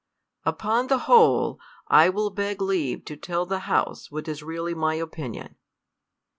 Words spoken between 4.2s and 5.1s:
is really my